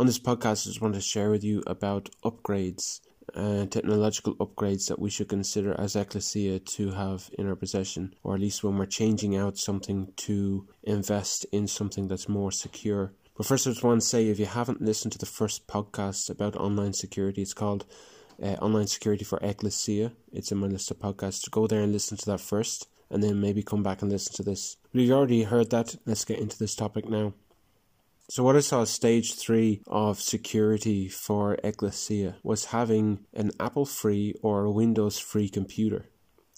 On 0.00 0.06
this 0.06 0.20
podcast, 0.20 0.64
I 0.64 0.70
just 0.70 0.80
want 0.80 0.94
to 0.94 1.00
share 1.00 1.28
with 1.28 1.42
you 1.42 1.60
about 1.66 2.08
upgrades, 2.24 3.00
uh, 3.34 3.66
technological 3.66 4.36
upgrades 4.36 4.86
that 4.86 5.00
we 5.00 5.10
should 5.10 5.28
consider 5.28 5.74
as 5.76 5.96
Ecclesia 5.96 6.60
to 6.60 6.92
have 6.92 7.28
in 7.36 7.48
our 7.48 7.56
possession, 7.56 8.14
or 8.22 8.36
at 8.36 8.40
least 8.40 8.62
when 8.62 8.78
we're 8.78 8.86
changing 8.86 9.36
out 9.36 9.58
something 9.58 10.12
to 10.18 10.68
invest 10.84 11.46
in 11.50 11.66
something 11.66 12.06
that's 12.06 12.28
more 12.28 12.52
secure. 12.52 13.12
But 13.36 13.46
first, 13.46 13.66
I 13.66 13.70
just 13.70 13.82
want 13.82 14.00
to 14.00 14.06
say 14.06 14.28
if 14.28 14.38
you 14.38 14.46
haven't 14.46 14.80
listened 14.80 15.10
to 15.14 15.18
the 15.18 15.26
first 15.26 15.66
podcast 15.66 16.30
about 16.30 16.54
online 16.54 16.92
security, 16.92 17.42
it's 17.42 17.52
called 17.52 17.84
uh, 18.40 18.54
Online 18.62 18.86
Security 18.86 19.24
for 19.24 19.40
Ecclesia. 19.42 20.12
It's 20.32 20.52
in 20.52 20.58
my 20.58 20.68
list 20.68 20.92
of 20.92 21.00
podcasts. 21.00 21.50
Go 21.50 21.66
there 21.66 21.80
and 21.80 21.92
listen 21.92 22.16
to 22.18 22.26
that 22.26 22.40
first 22.40 22.86
and 23.10 23.20
then 23.20 23.40
maybe 23.40 23.64
come 23.64 23.82
back 23.82 24.02
and 24.02 24.12
listen 24.12 24.32
to 24.34 24.44
this. 24.44 24.76
But 24.92 25.00
you've 25.02 25.16
already 25.16 25.42
heard 25.42 25.70
that. 25.70 25.96
Let's 26.06 26.24
get 26.24 26.38
into 26.38 26.56
this 26.56 26.76
topic 26.76 27.08
now. 27.08 27.34
So, 28.30 28.42
what 28.42 28.56
I 28.56 28.60
saw 28.60 28.84
stage 28.84 29.36
three 29.36 29.82
of 29.86 30.20
security 30.20 31.08
for 31.08 31.56
Ecclesia 31.64 32.36
was 32.42 32.76
having 32.76 33.24
an 33.32 33.52
Apple 33.58 33.86
free 33.86 34.34
or 34.42 34.64
a 34.64 34.70
Windows 34.70 35.18
free 35.18 35.48
computer. 35.48 36.10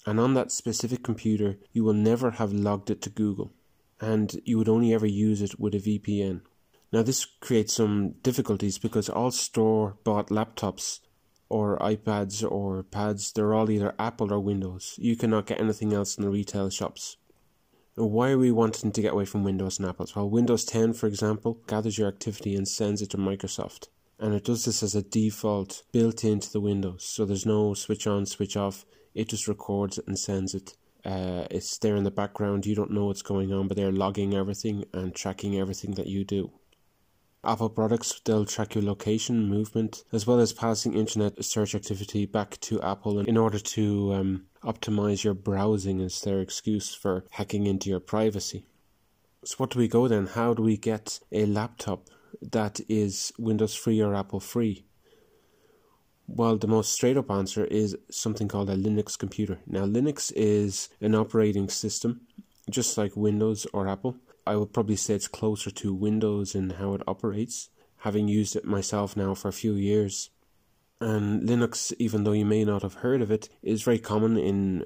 And 0.05 0.19
on 0.19 0.33
that 0.33 0.51
specific 0.51 1.01
computer, 1.01 1.59
you 1.71 1.85
will 1.85 1.93
never 1.93 2.31
have 2.31 2.51
logged 2.51 2.89
it 2.89 3.01
to 3.03 3.09
Google, 3.09 3.53
and 4.01 4.35
you 4.43 4.57
would 4.57 4.67
only 4.67 4.93
ever 4.93 5.05
use 5.05 5.41
it 5.41 5.61
with 5.61 5.73
a 5.73 5.77
VPN. 5.77 6.41
Now, 6.91 7.03
this 7.03 7.23
creates 7.39 7.75
some 7.75 8.15
difficulties 8.21 8.77
because 8.77 9.07
all 9.07 9.31
store 9.31 9.95
bought 10.03 10.27
laptops 10.27 10.99
or 11.47 11.79
iPads 11.79 12.43
or 12.51 12.83
pads, 12.83 13.31
they're 13.31 13.53
all 13.53 13.71
either 13.71 13.95
Apple 13.97 14.33
or 14.33 14.41
Windows. 14.41 14.95
You 14.97 15.15
cannot 15.15 15.45
get 15.45 15.61
anything 15.61 15.93
else 15.93 16.17
in 16.17 16.23
the 16.23 16.29
retail 16.29 16.69
shops. 16.69 17.15
Why 17.95 18.31
are 18.31 18.37
we 18.37 18.51
wanting 18.51 18.93
to 18.93 19.01
get 19.01 19.11
away 19.11 19.25
from 19.25 19.43
Windows 19.43 19.77
and 19.77 19.87
Apples? 19.87 20.15
Well, 20.15 20.29
Windows 20.29 20.63
10, 20.63 20.93
for 20.93 21.07
example, 21.07 21.59
gathers 21.67 21.97
your 21.97 22.07
activity 22.07 22.55
and 22.55 22.65
sends 22.65 23.01
it 23.01 23.09
to 23.09 23.17
Microsoft. 23.17 23.89
And 24.17 24.33
it 24.33 24.45
does 24.45 24.63
this 24.63 24.81
as 24.81 24.95
a 24.95 25.01
default 25.01 25.83
built 25.91 26.23
into 26.23 26.49
the 26.49 26.61
Windows. 26.61 27.03
So 27.03 27.25
there's 27.25 27.45
no 27.45 27.73
switch 27.73 28.07
on, 28.07 28.25
switch 28.25 28.55
off. 28.55 28.85
It 29.13 29.27
just 29.27 29.47
records 29.47 29.99
and 30.07 30.17
sends 30.17 30.55
it. 30.55 30.77
Uh, 31.03 31.47
it's 31.51 31.77
there 31.79 31.97
in 31.97 32.05
the 32.05 32.11
background. 32.11 32.65
You 32.65 32.75
don't 32.75 32.91
know 32.91 33.07
what's 33.07 33.23
going 33.23 33.51
on, 33.51 33.67
but 33.67 33.75
they're 33.75 33.91
logging 33.91 34.35
everything 34.35 34.85
and 34.93 35.13
tracking 35.13 35.59
everything 35.59 35.95
that 35.95 36.07
you 36.07 36.23
do. 36.23 36.51
Apple 37.43 37.69
products, 37.69 38.21
they'll 38.23 38.45
track 38.45 38.75
your 38.75 38.83
location, 38.85 39.49
movement, 39.49 40.05
as 40.13 40.25
well 40.25 40.39
as 40.39 40.53
passing 40.53 40.93
internet 40.93 41.43
search 41.43 41.75
activity 41.75 42.25
back 42.25 42.57
to 42.61 42.79
Apple 42.81 43.19
in 43.19 43.35
order 43.35 43.59
to 43.59 44.13
um, 44.13 44.45
optimize 44.63 45.23
your 45.23 45.33
browsing 45.33 46.01
as 46.01 46.21
their 46.21 46.39
excuse 46.39 46.93
for 46.93 47.25
hacking 47.31 47.67
into 47.67 47.89
your 47.89 47.99
privacy. 47.99 48.65
So, 49.43 49.55
what 49.57 49.71
do 49.71 49.79
we 49.79 49.87
go 49.87 50.07
then? 50.07 50.27
How 50.27 50.53
do 50.53 50.63
we 50.63 50.77
get 50.77 51.19
a 51.31 51.45
laptop 51.45 52.07
that 52.41 52.79
is 52.87 53.33
Windows 53.37 53.75
free 53.75 54.01
or 54.01 54.15
Apple 54.15 54.39
free? 54.39 54.85
Well, 56.27 56.57
the 56.57 56.67
most 56.67 56.93
straight 56.93 57.17
up 57.17 57.29
answer 57.29 57.65
is 57.65 57.97
something 58.09 58.47
called 58.47 58.69
a 58.69 58.75
Linux 58.75 59.17
computer. 59.17 59.59
Now, 59.67 59.85
Linux 59.85 60.31
is 60.35 60.89
an 61.01 61.15
operating 61.15 61.67
system, 61.69 62.21
just 62.69 62.97
like 62.97 63.15
Windows 63.17 63.67
or 63.73 63.87
Apple 63.87 64.17
I 64.45 64.55
would 64.55 64.73
probably 64.73 64.95
say 64.95 65.13
it's 65.13 65.27
closer 65.27 65.69
to 65.71 65.93
Windows 65.93 66.55
in 66.55 66.71
how 66.71 66.93
it 66.95 67.03
operates, 67.07 67.69
having 67.99 68.27
used 68.27 68.55
it 68.55 68.65
myself 68.65 69.15
now 69.15 69.35
for 69.35 69.49
a 69.49 69.53
few 69.53 69.73
years. 69.73 70.29
And 71.01 71.49
Linux, 71.49 71.91
even 71.97 72.23
though 72.23 72.31
you 72.31 72.45
may 72.45 72.63
not 72.63 72.83
have 72.83 72.93
heard 72.93 73.23
of 73.23 73.31
it, 73.31 73.49
is 73.63 73.81
very 73.81 73.97
common 73.97 74.37
in 74.37 74.83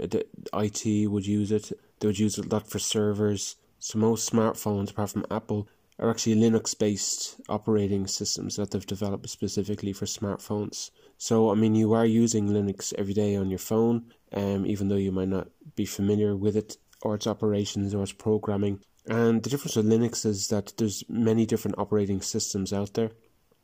IT 0.54 1.12
would 1.12 1.28
use 1.28 1.52
it. 1.52 1.74
They 2.00 2.08
would 2.08 2.20
use 2.20 2.40
it 2.40 2.46
a 2.46 2.50
lot 2.50 2.70
for 2.70 2.80
servers. 2.80 3.58
So 3.80 4.00
most 4.00 4.32
smartphones, 4.32 4.92
apart 4.92 5.10
from 5.10 5.26
Apple, 5.30 5.68
are 6.00 6.10
actually 6.10 6.36
Linux 6.36 6.78
based 6.78 7.42
operating 7.50 8.08
systems 8.08 8.56
that 8.56 8.72
they've 8.72 8.86
developed 8.86 9.30
specifically 9.30 9.92
for 9.92 10.06
smartphones. 10.06 10.90
So, 11.18 11.52
I 11.52 11.56
mean, 11.56 11.76
you 11.76 11.94
are 11.94 12.06
using 12.06 12.48
Linux 12.48 12.94
every 12.98 13.14
day 13.14 13.36
on 13.36 13.50
your 13.50 13.60
phone, 13.60 14.06
um, 14.32 14.66
even 14.66 14.88
though 14.88 14.96
you 14.96 15.12
might 15.12 15.28
not 15.28 15.50
be 15.76 15.86
familiar 15.86 16.36
with 16.36 16.56
it 16.56 16.78
or 17.02 17.16
its 17.16 17.28
operations 17.28 17.94
or 17.94 18.04
its 18.04 18.14
programming. 18.14 18.80
And 19.06 19.44
the 19.44 19.50
difference 19.50 19.76
with 19.76 19.86
Linux 19.86 20.26
is 20.26 20.48
that 20.48 20.74
there's 20.78 21.04
many 21.10 21.46
different 21.46 21.78
operating 21.78 22.22
systems 22.22 22.72
out 22.72 22.94
there. 22.94 23.12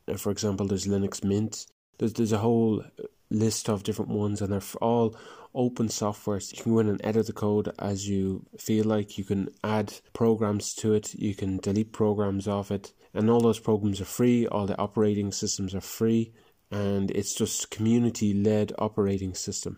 Uh, 0.08 0.18
for 0.18 0.32
example, 0.32 0.68
there's 0.68 0.86
Linux 0.86 1.24
Mint. 1.24 1.66
There's 2.02 2.14
there's 2.14 2.32
a 2.32 2.40
whole 2.40 2.84
list 3.30 3.70
of 3.70 3.84
different 3.84 4.10
ones, 4.10 4.42
and 4.42 4.52
they're 4.52 4.80
all 4.82 5.16
open 5.54 5.88
software. 5.88 6.40
So 6.40 6.56
you 6.56 6.64
can 6.64 6.74
go 6.74 6.80
in 6.80 6.90
and 6.90 7.00
edit 7.04 7.28
the 7.28 7.34
code 7.34 7.72
as 7.78 8.10
you 8.10 8.44
feel 8.58 8.86
like. 8.86 9.20
You 9.20 9.24
can 9.24 9.50
add 9.64 9.94
programs 10.12 10.74
to 10.80 10.94
it. 10.96 11.14
You 11.14 11.36
can 11.36 11.58
delete 11.58 11.94
programs 11.94 12.48
off 12.48 12.72
it, 12.72 12.92
and 13.14 13.30
all 13.30 13.40
those 13.40 13.60
programs 13.60 14.02
are 14.02 14.06
free. 14.06 14.48
All 14.48 14.66
the 14.66 14.80
operating 14.80 15.32
systems 15.32 15.76
are 15.76 15.88
free, 16.00 16.34
and 16.72 17.12
it's 17.12 17.36
just 17.36 17.70
community 17.70 18.34
led 18.34 18.74
operating 18.80 19.36
system, 19.36 19.78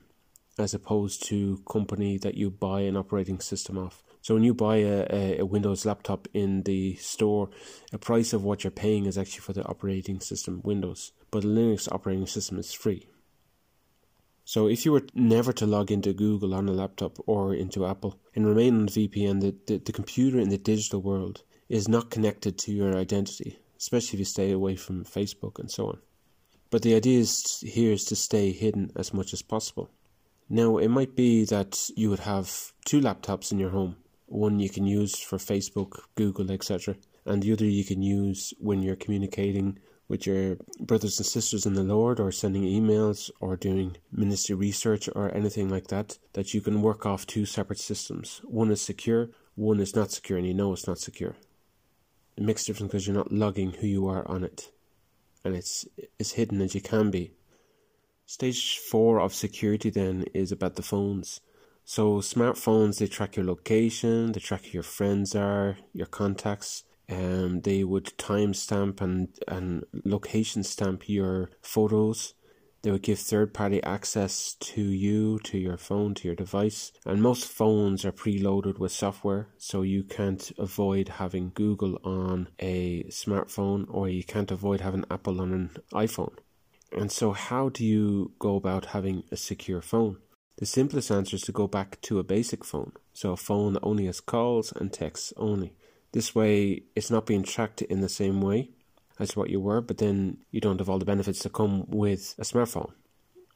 as 0.58 0.74
opposed 0.74 1.28
to 1.28 1.62
company 1.70 2.18
that 2.20 2.36
you 2.36 2.50
buy 2.50 2.82
an 2.82 2.96
operating 2.96 3.42
system 3.42 3.78
off. 3.78 4.02
So 4.24 4.36
when 4.36 4.46
you 4.46 4.54
buy 4.54 4.78
a, 4.78 5.40
a 5.40 5.46
Windows 5.46 5.86
laptop 5.86 6.30
in 6.34 6.64
the 6.64 6.96
store, 6.96 7.50
a 7.92 7.98
price 7.98 8.32
of 8.32 8.42
what 8.42 8.64
you're 8.64 8.72
paying 8.72 9.06
is 9.06 9.18
actually 9.18 9.42
for 9.42 9.52
the 9.52 9.66
operating 9.66 10.22
system 10.22 10.62
Windows, 10.64 11.12
but 11.30 11.42
the 11.42 11.50
Linux 11.50 11.92
operating 11.92 12.26
system 12.26 12.58
is 12.58 12.72
free. 12.72 13.10
So 14.46 14.70
if 14.70 14.86
you 14.86 14.94
were 14.94 15.06
never 15.14 15.52
to 15.52 15.66
log 15.66 15.92
into 15.92 16.14
Google 16.14 16.54
on 16.54 16.70
a 16.70 16.72
laptop 16.72 17.18
or 17.28 17.54
into 17.54 17.86
Apple 17.86 18.18
and 18.34 18.48
remain 18.48 18.76
on 18.76 18.88
VPN, 18.88 19.42
the, 19.42 19.56
the, 19.68 19.80
the 19.80 19.92
computer 19.92 20.40
in 20.40 20.48
the 20.48 20.58
digital 20.58 21.02
world 21.02 21.44
is 21.68 21.90
not 21.90 22.10
connected 22.10 22.58
to 22.60 22.72
your 22.72 22.96
identity, 22.96 23.60
especially 23.78 24.16
if 24.16 24.20
you 24.20 24.26
stay 24.26 24.52
away 24.52 24.78
from 24.78 25.04
Facebook 25.04 25.60
and 25.60 25.70
so 25.70 25.88
on. 25.88 26.00
But 26.70 26.84
the 26.84 26.96
idea 26.96 27.20
is 27.20 27.62
here 27.68 27.92
is 27.92 28.06
to 28.06 28.16
stay 28.16 28.54
hidden 28.54 28.90
as 28.96 29.14
much 29.14 29.34
as 29.34 29.42
possible. 29.42 29.90
Now, 30.48 30.78
it 30.78 30.88
might 30.88 31.14
be 31.14 31.44
that 31.46 31.90
you 31.98 32.10
would 32.10 32.20
have 32.20 32.72
two 32.86 33.02
laptops 33.02 33.52
in 33.52 33.60
your 33.60 33.72
home 33.72 33.98
one 34.28 34.60
you 34.60 34.70
can 34.70 34.86
use 34.86 35.20
for 35.20 35.38
Facebook, 35.38 36.00
Google, 36.16 36.52
etc., 36.52 36.96
and 37.26 37.42
the 37.42 37.54
other 37.54 37.66
you 37.66 37.84
can 37.84 38.02
use 38.02 38.54
when 38.60 38.82
you're 38.82 38.96
communicating 38.96 39.80
with 40.08 40.28
your 40.28 40.58
brothers 40.80 41.18
and 41.18 41.26
sisters 41.26 41.66
in 41.66 41.74
the 41.74 41.84
Lord 41.84 42.20
or 42.20 42.32
sending 42.32 42.64
emails 42.64 43.32
or 43.40 43.56
doing 43.56 43.98
ministry 44.12 44.56
research 44.56 45.10
or 45.16 45.34
anything 45.34 45.70
like 45.70 45.88
that, 45.88 46.18
that 46.34 46.54
you 46.54 46.62
can 46.62 46.82
work 46.82 47.06
off 47.06 47.26
two 47.26 47.46
separate 47.46 47.80
systems. 47.80 48.42
One 48.44 48.70
is 48.72 48.82
secure, 48.82 49.30
one 49.56 49.80
is 49.80 49.96
not 49.96 50.12
secure, 50.12 50.38
and 50.38 50.48
you 50.48 50.54
know 50.54 50.74
it's 50.74 50.88
not 50.88 51.00
secure. 51.00 51.36
It 52.36 52.44
makes 52.44 52.64
a 52.64 52.68
difference 52.68 52.92
because 52.92 53.08
you're 53.08 53.16
not 53.16 53.32
logging 53.32 53.72
who 53.72 53.88
you 53.88 54.08
are 54.08 54.28
on 54.28 54.44
it. 54.44 54.72
And 55.46 55.56
it's 55.56 55.88
as 56.20 56.32
hidden 56.32 56.62
as 56.62 56.76
you 56.76 56.82
can 56.82 57.12
be. 57.12 57.34
Stage 58.26 58.80
four 58.80 59.20
of 59.20 59.34
security 59.34 59.90
then 59.90 60.26
is 60.34 60.52
about 60.52 60.76
the 60.76 60.82
phones. 60.82 61.42
So 61.86 62.20
smartphones 62.20 63.00
they 63.00 63.08
track 63.08 63.36
your 63.36 63.46
location, 63.46 64.32
they 64.32 64.40
track 64.40 64.66
who 64.66 64.72
your 64.72 64.84
friends 64.84 65.36
are, 65.36 65.78
your 65.94 66.08
contacts. 66.08 66.84
Um, 67.10 67.62
they 67.62 67.84
would 67.84 68.18
timestamp 68.18 69.02
and 69.02 69.28
and 69.48 69.84
location 70.06 70.64
stamp 70.64 71.10
your 71.10 71.52
photos. 71.62 72.34
They 72.82 72.92
would 72.92 73.02
give 73.02 73.20
third 73.20 73.54
party 73.54 73.82
access 73.84 74.56
to 74.56 74.82
you, 74.82 75.40
to 75.46 75.58
your 75.58 75.78
phone, 75.78 76.14
to 76.16 76.28
your 76.28 76.36
device. 76.36 76.92
And 77.06 77.22
most 77.22 77.46
phones 77.46 78.04
are 78.04 78.12
preloaded 78.12 78.78
with 78.78 78.92
software, 78.92 79.48
so 79.58 79.84
you 79.84 80.04
can't 80.04 80.52
avoid 80.58 81.08
having 81.08 81.52
Google 81.54 81.98
on 82.04 82.50
a 82.60 83.04
smartphone 83.06 83.86
or 83.90 84.10
you 84.10 84.24
can't 84.24 84.52
avoid 84.52 84.82
having 84.82 85.06
Apple 85.10 85.40
on 85.40 85.54
an 85.54 85.70
iPhone. 85.94 86.36
And 86.92 87.12
so, 87.12 87.32
how 87.32 87.70
do 87.70 87.86
you 87.86 88.34
go 88.38 88.56
about 88.56 88.88
having 88.88 89.24
a 89.32 89.38
secure 89.38 89.82
phone? 89.82 90.18
The 90.58 90.66
simplest 90.66 91.12
answer 91.12 91.36
is 91.36 91.42
to 91.44 91.52
go 91.52 91.68
back 91.68 92.00
to 92.02 92.20
a 92.20 92.24
basic 92.24 92.64
phone, 92.64 92.94
so 93.14 93.32
a 93.32 93.38
phone 93.38 93.74
that 93.74 93.84
only 93.84 94.06
has 94.06 94.22
calls 94.22 94.72
and 94.72 94.94
texts 94.94 95.34
only. 95.36 95.74
This 96.12 96.36
way, 96.36 96.84
it's 96.96 97.10
not 97.10 97.26
being 97.26 97.44
tracked 97.44 97.82
in 97.82 98.02
the 98.02 98.10
same 98.10 98.40
way 98.40 98.70
as 99.20 99.36
what 99.36 99.50
you 99.50 99.60
were, 99.60 99.82
but 99.82 99.98
then 99.98 100.38
you 100.52 100.62
don't 100.62 100.80
have 100.80 100.90
all 100.90 101.00
the 101.00 101.06
benefits 101.06 101.42
that 101.44 101.54
come 101.54 101.86
with 101.90 102.36
a 102.38 102.44
smartphone. 102.44 102.92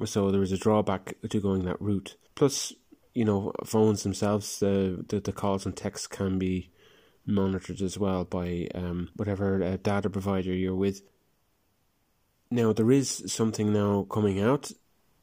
So 0.06 0.32
there 0.32 0.44
is 0.44 0.52
a 0.52 0.58
drawback 0.58 1.16
to 1.28 1.40
going 1.40 1.66
that 1.66 1.82
route. 1.82 2.16
Plus, 2.36 2.74
you 3.14 3.26
know, 3.26 3.52
phones 3.66 4.04
themselves, 4.04 4.60
the 4.60 5.04
the, 5.08 5.20
the 5.20 5.32
calls 5.32 5.66
and 5.66 5.76
texts 5.76 6.08
can 6.08 6.38
be 6.38 6.72
monitored 7.26 7.82
as 7.82 7.98
well 7.98 8.24
by 8.24 8.70
um, 8.74 9.10
whatever 9.16 9.62
uh, 9.64 9.78
data 9.82 10.10
provider 10.10 10.54
you're 10.54 10.76
with. 10.76 11.02
Now 12.50 12.74
there 12.74 12.92
is 12.92 13.24
something 13.26 13.74
now 13.74 14.04
coming 14.10 14.40
out 14.40 14.72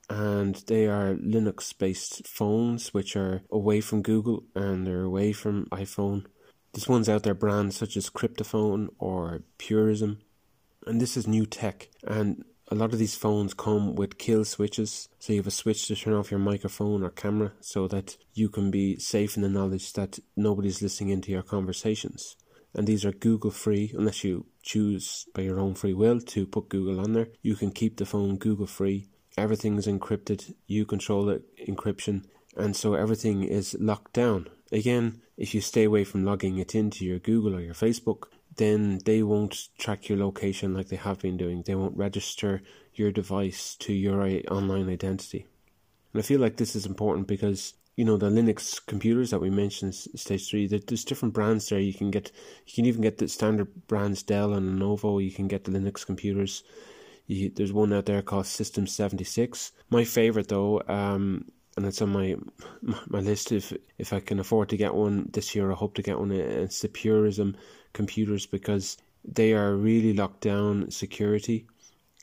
and 0.09 0.56
they 0.67 0.87
are 0.87 1.15
Linux 1.15 1.77
based 1.77 2.27
phones 2.27 2.93
which 2.93 3.17
are 3.17 3.43
away 3.51 3.81
from 3.81 4.03
Google 4.03 4.45
and 4.55 4.87
they're 4.87 5.03
away 5.03 5.33
from 5.33 5.67
iPhone. 5.67 6.27
This 6.73 6.89
one's 6.89 7.09
out 7.09 7.23
there 7.23 7.35
brands 7.35 7.77
such 7.77 7.97
as 7.97 8.11
Cryptophone 8.11 8.89
or 8.99 9.43
Purism. 9.59 10.19
And 10.87 11.01
this 11.01 11.17
is 11.17 11.27
new 11.27 11.47
tech 11.47 11.89
and 12.06 12.45
a 12.69 12.75
lot 12.75 12.93
of 12.93 12.99
these 12.99 13.15
phones 13.15 13.55
come 13.55 13.95
with 13.95 14.19
kill 14.19 14.45
switches. 14.45 15.09
So 15.19 15.33
you 15.33 15.41
have 15.41 15.47
a 15.47 15.51
switch 15.51 15.87
to 15.89 15.97
turn 15.97 16.15
off 16.15 16.31
your 16.31 16.41
microphone 16.41 17.03
or 17.03 17.11
camera 17.11 17.53
so 17.61 17.87
that 17.89 18.17
you 18.33 18.49
can 18.49 18.71
be 18.71 18.99
safe 18.99 19.37
in 19.37 19.43
the 19.43 19.49
knowledge 19.49 19.93
that 19.95 20.19
nobody's 20.37 20.83
listening 20.83 21.11
into 21.11 21.31
your 21.31 21.43
conversations. 21.43 22.37
And 22.75 22.87
these 22.87 23.05
are 23.05 23.12
Google 23.12 23.51
free 23.51 23.93
unless 23.97 24.25
you 24.25 24.47
choose 24.62 25.27
by 25.35 25.43
your 25.43 25.61
own 25.61 25.75
free 25.75 25.93
will 25.93 26.21
to 26.21 26.47
put 26.47 26.69
Google 26.69 27.01
on 27.01 27.12
there. 27.12 27.29
You 27.43 27.55
can 27.55 27.71
keep 27.71 27.97
the 27.97 28.06
phone 28.06 28.37
Google 28.37 28.67
free. 28.67 29.09
Everything 29.37 29.77
is 29.77 29.87
encrypted. 29.87 30.55
You 30.67 30.85
control 30.85 31.25
the 31.27 31.43
encryption. 31.67 32.25
And 32.57 32.77
so 32.77 32.95
everything 32.95 33.43
is 33.43 33.77
locked 33.81 34.13
down. 34.13 34.49
Again, 34.71 35.21
if 35.37 35.55
you 35.55 35.61
stay 35.61 35.85
away 35.85 36.05
from 36.05 36.25
logging 36.25 36.59
it 36.59 36.75
into 36.75 37.05
your 37.05 37.19
Google 37.19 37.57
or 37.57 37.61
your 37.61 37.75
Facebook, 37.75 38.25
then 38.57 39.01
they 39.05 39.23
won't 39.23 39.69
track 39.79 40.09
your 40.09 40.19
location 40.19 40.75
like 40.75 40.89
they 40.89 40.97
have 40.97 41.19
been 41.19 41.37
doing. 41.37 41.63
They 41.63 41.75
won't 41.75 41.97
register 41.97 42.63
your 42.95 43.11
device 43.11 43.75
to 43.77 43.93
your 43.93 44.23
online 44.51 44.89
identity. 44.89 45.47
And 46.13 46.23
I 46.23 46.23
feel 46.23 46.41
like 46.41 46.57
this 46.57 46.77
is 46.77 46.87
important 46.87 47.27
because 47.27 47.75
you 47.97 48.05
know 48.05 48.17
the 48.17 48.31
Linux 48.31 48.85
computers 48.85 49.31
that 49.31 49.41
we 49.41 49.51
mentioned 49.51 49.95
stage 49.95 50.49
three. 50.49 50.67
There's 50.67 51.05
different 51.05 51.35
brands 51.35 51.69
there. 51.69 51.79
You 51.79 51.95
can 51.95 52.11
get, 52.11 52.31
you 52.67 52.73
can 52.75 52.87
even 52.87 53.03
get 53.03 53.19
the 53.19 53.29
standard 53.29 53.87
brands 53.87 54.23
Dell 54.23 54.53
and 54.53 54.81
Lenovo. 54.81 55.25
You 55.25 55.33
can 55.33 55.49
get 55.49 55.65
the 55.65 55.73
Linux 55.73 56.07
computers. 56.07 56.63
You, 57.26 57.50
there's 57.50 57.73
one 57.73 57.93
out 57.93 58.06
there 58.06 58.23
called 58.23 58.47
System 58.47 58.87
seventy 58.87 59.25
six. 59.25 59.73
My 59.91 60.05
favorite 60.05 60.49
though, 60.49 60.82
um, 60.88 61.47
and 61.76 61.87
it's 61.87 62.03
on 62.03 62.11
my 62.11 62.37
my 63.06 63.21
list. 63.21 63.53
If 63.53 63.73
if 63.99 64.12
I 64.12 64.21
can 64.21 64.41
afford 64.41 64.69
to 64.71 64.76
get 64.76 64.94
one 64.94 65.31
this 65.32 65.55
year, 65.55 65.71
I 65.71 65.75
hope 65.75 65.94
to 65.94 66.03
get 66.03 66.19
one. 66.19 66.32
It's 66.32 66.81
the 66.81 66.88
Purism 66.88 67.56
computers 67.93 68.47
because 68.47 68.99
they 69.25 69.55
are 69.55 69.75
really 69.75 70.12
locked 70.12 70.43
down 70.43 70.91
security 70.91 71.67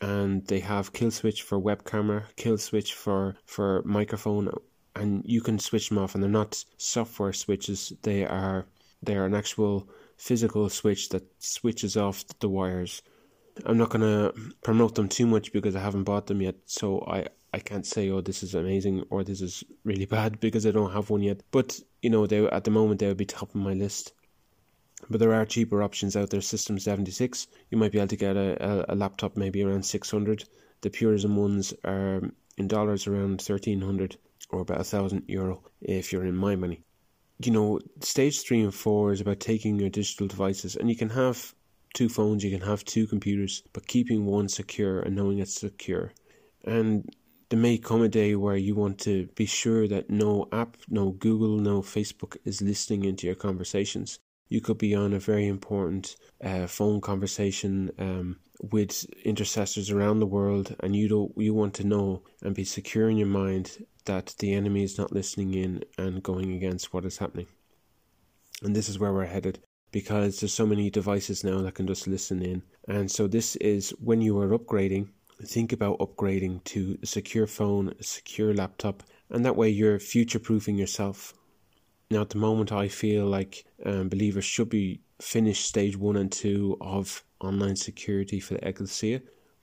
and 0.02 0.46
they 0.48 0.60
have 0.60 0.94
kill 0.94 1.12
switch 1.12 1.44
for 1.44 1.60
web 1.60 1.86
camera, 1.86 2.26
kill 2.36 2.58
switch 2.58 2.94
for, 2.94 3.36
for 3.46 3.84
microphone, 3.86 4.50
and 4.96 5.24
you 5.26 5.42
can 5.42 5.60
switch 5.60 5.90
them 5.90 6.00
off. 6.00 6.16
And 6.16 6.24
they're 6.24 6.30
not 6.30 6.64
software 6.78 7.34
switches; 7.34 7.94
they 8.02 8.26
are 8.26 8.66
they 9.04 9.16
are 9.16 9.26
an 9.26 9.36
actual 9.36 9.88
physical 10.18 10.70
switch 10.70 11.10
that 11.10 11.24
switches 11.40 11.96
off 11.96 12.26
the 12.40 12.50
wires. 12.50 13.02
I'm 13.66 13.78
not 13.78 13.90
gonna 13.90 14.32
promote 14.64 14.96
them 14.96 15.10
too 15.10 15.28
much 15.28 15.52
because 15.54 15.76
I 15.76 15.80
haven't 15.80 16.04
bought 16.04 16.28
them 16.28 16.42
yet, 16.42 16.56
so 16.66 17.02
I 17.08 17.28
I 17.54 17.60
can't 17.60 17.86
say 17.86 18.10
oh 18.10 18.22
this 18.22 18.44
is 18.44 18.56
amazing 18.56 19.04
or 19.10 19.24
this 19.24 19.42
is 19.42 19.64
really 19.84 20.06
bad 20.18 20.40
because 20.40 20.66
I 20.66 20.72
don't 20.72 20.94
have 20.94 21.10
one 21.10 21.22
yet. 21.22 21.42
But 21.52 21.80
you 22.02 22.10
know 22.10 22.28
they 22.28 22.46
at 22.48 22.64
the 22.64 22.72
moment 22.72 23.00
they 23.00 23.08
would 23.08 23.18
be 23.18 23.26
top 23.26 23.50
of 23.50 23.62
my 23.62 23.74
list. 23.74 24.14
But 25.10 25.20
there 25.20 25.34
are 25.34 25.46
cheaper 25.46 25.82
options 25.82 26.16
out 26.16 26.30
there. 26.30 26.42
System 26.42 26.78
76, 26.78 27.48
you 27.72 27.78
might 27.78 27.92
be 27.92 27.98
able 27.98 28.10
to 28.10 28.16
get 28.16 28.38
a, 28.38 28.86
a, 28.90 28.94
a 28.94 28.96
laptop 28.96 29.36
maybe 29.36 29.64
around 29.64 29.84
600. 29.84 30.46
The 30.82 30.90
Purism 30.92 31.36
ones 31.36 31.74
are 31.84 32.22
in 32.58 32.68
dollars 32.68 33.08
around 33.08 33.42
1300 33.42 34.18
or 34.52 34.62
about 34.62 34.82
a 34.82 34.84
thousand 34.84 35.24
euro 35.28 35.64
if 35.82 36.12
you're 36.12 36.26
in 36.26 36.36
my 36.36 36.56
money. 36.56 36.84
You 37.44 37.52
know, 37.52 37.80
stage 38.02 38.42
three 38.42 38.62
and 38.62 38.74
four 38.74 39.12
is 39.12 39.22
about 39.22 39.40
taking 39.40 39.80
your 39.80 39.90
digital 39.90 40.28
devices, 40.28 40.76
and 40.76 40.90
you 40.90 40.96
can 40.96 41.10
have 41.10 41.56
two 41.94 42.10
phones, 42.10 42.44
you 42.44 42.52
can 42.52 42.68
have 42.68 42.84
two 42.86 43.08
computers, 43.08 43.64
but 43.74 43.88
keeping 43.88 44.26
one 44.26 44.48
secure 44.48 45.00
and 45.00 45.16
knowing 45.16 45.40
it's 45.40 45.60
secure. 45.60 46.12
And 46.64 47.10
there 47.50 47.60
may 47.60 47.78
come 47.78 48.02
a 48.02 48.10
day 48.10 48.36
where 48.36 48.56
you 48.56 48.76
want 48.76 49.00
to 49.00 49.28
be 49.36 49.46
sure 49.46 49.88
that 49.88 50.10
no 50.10 50.48
app, 50.52 50.78
no 50.90 51.12
Google, 51.12 51.58
no 51.58 51.82
Facebook 51.82 52.38
is 52.46 52.62
listening 52.62 53.04
into 53.04 53.28
your 53.28 53.36
conversations 53.36 54.20
you 54.52 54.60
could 54.60 54.78
be 54.78 54.94
on 54.94 55.14
a 55.14 55.20
very 55.20 55.48
important 55.48 56.18
uh, 56.44 56.68
phone 56.68 57.00
conversation 57.00 57.90
um, 57.98 58.38
with 58.62 59.06
intercessors 59.24 59.90
around 59.90 60.20
the 60.20 60.26
world, 60.26 60.76
and 60.82 60.94
you 60.94 61.08
don't 61.08 61.32
you 61.38 61.54
want 61.54 61.74
to 61.76 61.88
know 61.88 62.22
and 62.44 62.54
be 62.54 62.66
secure 62.66 63.10
in 63.10 63.16
your 63.16 63.28
mind 63.28 63.86
that 64.04 64.36
the 64.40 64.54
enemy 64.54 64.84
is 64.84 64.98
not 64.98 65.14
listening 65.14 65.54
in 65.54 65.82
and 65.98 66.22
going 66.22 66.52
against 66.52 66.94
what 66.94 67.06
is 67.06 67.18
happening. 67.18 67.48
And 68.62 68.76
this 68.76 68.90
is 68.90 69.00
where 69.00 69.14
we're 69.14 69.26
headed 69.26 69.60
because 69.92 70.40
there's 70.40 70.54
so 70.54 70.66
many 70.66 70.90
devices 70.90 71.44
now 71.44 71.62
that 71.62 71.76
can 71.76 71.88
just 71.88 72.08
listen 72.08 72.42
in. 72.42 72.64
And 72.88 73.10
so 73.12 73.28
this 73.28 73.56
is 73.58 73.92
when 74.00 74.22
you 74.22 74.40
are 74.40 74.58
upgrading, 74.58 75.10
think 75.44 75.74
about 75.74 76.00
upgrading 76.00 76.64
to 76.66 76.98
a 77.02 77.06
secure 77.06 77.48
phone, 77.48 77.94
a 78.00 78.04
secure 78.04 78.54
laptop, 78.54 79.04
and 79.30 79.46
that 79.46 79.56
way 79.56 79.70
you're 79.70 80.00
future 80.00 80.40
proofing 80.40 80.78
yourself 80.78 81.34
now, 82.12 82.20
at 82.20 82.32
the 82.32 82.38
moment, 82.38 82.74
I 82.74 82.90
feel 82.90 83.26
like 83.26 83.64
um, 83.86 84.10
believers 84.10 84.44
should 84.44 84.70
be 84.70 85.00
finished 85.22 85.66
stage 85.66 85.96
one 85.96 86.18
and 86.18 86.30
two 86.30 86.78
of 86.82 87.24
online 87.40 87.78
security 87.78 88.42
for 88.42 88.56
the 88.56 88.68
Ecclesia. 88.68 89.22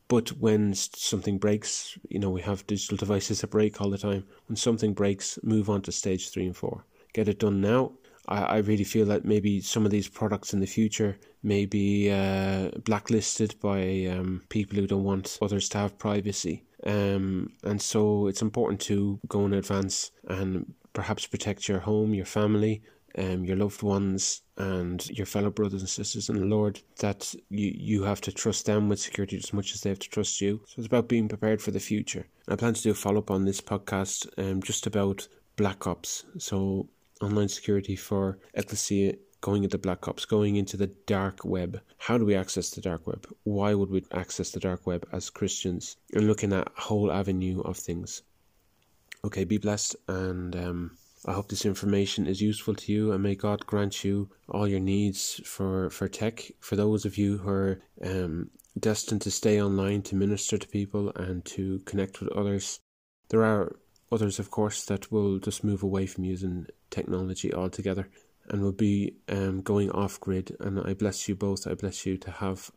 But 0.08 0.30
when 0.38 0.72
something 0.72 1.36
breaks, 1.36 1.98
you 2.08 2.18
know, 2.18 2.30
we 2.30 2.40
have 2.40 2.66
digital 2.66 2.96
devices 2.96 3.42
that 3.42 3.50
break 3.50 3.82
all 3.82 3.90
the 3.90 3.98
time. 3.98 4.24
When 4.46 4.56
something 4.56 4.94
breaks, 4.94 5.38
move 5.42 5.68
on 5.68 5.82
to 5.82 5.92
stage 5.92 6.30
three 6.30 6.46
and 6.46 6.56
four. 6.56 6.86
Get 7.12 7.28
it 7.28 7.38
done 7.38 7.60
now. 7.60 7.92
I, 8.28 8.42
I 8.42 8.56
really 8.58 8.84
feel 8.84 9.06
that 9.06 9.24
maybe 9.24 9.60
some 9.60 9.84
of 9.84 9.90
these 9.90 10.08
products 10.08 10.52
in 10.52 10.60
the 10.60 10.66
future 10.66 11.18
may 11.42 11.66
be 11.66 12.10
uh, 12.10 12.70
blacklisted 12.84 13.54
by 13.60 14.06
um, 14.06 14.42
people 14.48 14.78
who 14.78 14.86
don't 14.86 15.04
want 15.04 15.38
others 15.42 15.68
to 15.70 15.78
have 15.78 15.98
privacy. 15.98 16.64
Um, 16.84 17.52
and 17.64 17.80
so 17.80 18.28
it's 18.28 18.42
important 18.42 18.80
to 18.82 19.18
go 19.26 19.44
in 19.46 19.54
advance 19.54 20.12
and 20.28 20.74
perhaps 20.92 21.26
protect 21.26 21.68
your 21.68 21.80
home, 21.80 22.14
your 22.14 22.26
family, 22.26 22.82
um, 23.16 23.44
your 23.44 23.56
loved 23.56 23.82
ones, 23.82 24.42
and 24.56 25.08
your 25.10 25.26
fellow 25.26 25.50
brothers 25.50 25.80
and 25.80 25.88
sisters 25.88 26.28
in 26.28 26.36
the 26.38 26.44
Lord. 26.44 26.80
That 26.98 27.34
you 27.48 27.72
you 27.74 28.02
have 28.04 28.20
to 28.22 28.32
trust 28.32 28.66
them 28.66 28.88
with 28.88 29.00
security 29.00 29.36
as 29.36 29.52
much 29.52 29.74
as 29.74 29.80
they 29.80 29.90
have 29.90 29.98
to 30.00 30.08
trust 30.08 30.40
you. 30.40 30.60
So 30.66 30.74
it's 30.78 30.86
about 30.86 31.08
being 31.08 31.28
prepared 31.28 31.60
for 31.60 31.72
the 31.72 31.80
future. 31.80 32.26
I 32.46 32.56
plan 32.56 32.74
to 32.74 32.82
do 32.82 32.90
a 32.90 32.94
follow 32.94 33.18
up 33.18 33.30
on 33.30 33.44
this 33.44 33.60
podcast, 33.60 34.28
um, 34.38 34.62
just 34.62 34.86
about 34.86 35.26
Black 35.56 35.86
Ops. 35.86 36.24
So 36.38 36.88
online 37.20 37.48
security 37.48 37.96
for 37.96 38.38
Ecclesia 38.54 39.14
going 39.40 39.64
into 39.64 39.78
Black 39.78 40.08
Ops, 40.08 40.24
going 40.24 40.56
into 40.56 40.76
the 40.76 40.88
dark 41.06 41.44
web. 41.44 41.80
How 41.98 42.18
do 42.18 42.24
we 42.24 42.34
access 42.34 42.70
the 42.70 42.80
dark 42.80 43.06
web? 43.06 43.26
Why 43.44 43.74
would 43.74 43.90
we 43.90 44.04
access 44.12 44.50
the 44.50 44.60
dark 44.60 44.86
web 44.86 45.08
as 45.12 45.30
Christians? 45.30 45.96
And 46.12 46.26
looking 46.26 46.52
at 46.52 46.68
a 46.76 46.80
whole 46.80 47.12
avenue 47.12 47.60
of 47.60 47.76
things. 47.76 48.22
Okay, 49.24 49.44
be 49.44 49.58
blessed, 49.58 49.96
and 50.06 50.54
um, 50.54 50.98
I 51.26 51.32
hope 51.32 51.48
this 51.48 51.66
information 51.66 52.26
is 52.26 52.40
useful 52.40 52.74
to 52.74 52.92
you, 52.92 53.12
and 53.12 53.22
may 53.22 53.34
God 53.34 53.66
grant 53.66 54.04
you 54.04 54.30
all 54.48 54.68
your 54.68 54.80
needs 54.80 55.40
for, 55.44 55.90
for 55.90 56.08
tech. 56.08 56.50
For 56.60 56.76
those 56.76 57.04
of 57.04 57.18
you 57.18 57.38
who 57.38 57.48
are 57.48 57.82
um, 58.04 58.50
destined 58.78 59.22
to 59.22 59.30
stay 59.30 59.60
online 59.60 60.02
to 60.02 60.14
minister 60.14 60.58
to 60.58 60.68
people 60.68 61.10
and 61.16 61.44
to 61.46 61.80
connect 61.80 62.20
with 62.20 62.30
others, 62.30 62.80
there 63.30 63.44
are 63.44 63.76
others, 64.10 64.38
of 64.38 64.50
course, 64.50 64.84
that 64.86 65.10
will 65.12 65.38
just 65.38 65.64
move 65.64 65.82
away 65.82 66.06
from 66.06 66.24
using 66.24 66.66
technology 66.90 67.52
altogether 67.52 68.08
and 68.48 68.62
will 68.62 68.72
be 68.72 69.14
um, 69.28 69.60
going 69.60 69.90
off 69.90 70.20
grid. 70.20 70.56
And 70.60 70.80
I 70.80 70.94
bless 70.94 71.28
you 71.28 71.36
both. 71.36 71.66
I 71.66 71.74
bless 71.74 72.06
you 72.06 72.16
to 72.18 72.30
have 72.30 72.70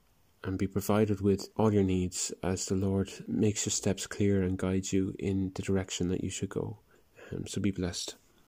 and 0.44 0.58
be 0.58 0.68
provided 0.68 1.22
with 1.22 1.50
all 1.56 1.74
your 1.74 1.84
needs 1.84 2.34
as 2.44 2.66
the 2.66 2.76
Lord 2.76 3.12
makes 3.28 3.66
your 3.66 3.72
steps 3.72 4.08
clear 4.08 4.42
and 4.42 4.58
guides 4.58 4.92
you 4.92 5.14
in 5.20 5.52
the 5.54 5.62
direction 5.62 6.10
that 6.10 6.24
you 6.24 6.30
should 6.30 6.50
go. 6.50 6.80
Um, 7.32 7.46
so 7.48 7.62
be 7.62 7.72
blessed. 7.72 8.16